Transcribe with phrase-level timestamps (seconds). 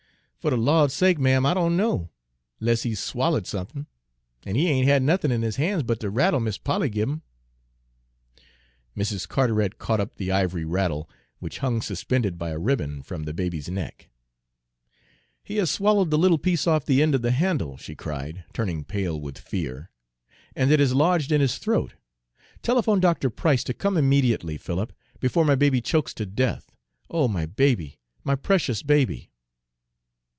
[0.41, 2.09] "Fer de Lawd's sake, ma'am, I don' know,
[2.59, 3.85] 'less he's swallered somethin';
[4.43, 7.21] an' he ain' had nothin' in his han's but de rattle Mis' Polly give 'im."
[8.97, 9.27] Mrs.
[9.27, 13.69] Carteret caught up the ivory rattle, which hung suspended by a ribbon from the baby's
[13.69, 14.09] neck.
[15.43, 18.83] "He has swallowed the little piece off the end of the handle," she cried, turning
[18.83, 19.91] pale with fear,
[20.55, 21.93] "and it has lodged in his throat.
[22.63, 23.29] Telephone Dr.
[23.29, 26.75] Price to come immediately, Philip, before my baby chokes to death!
[27.11, 29.27] Oh, my baby, my precious baby!"